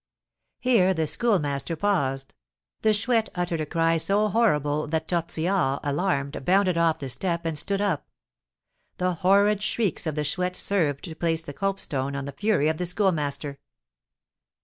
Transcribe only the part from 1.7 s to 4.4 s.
paused. The Chouette uttered a cry so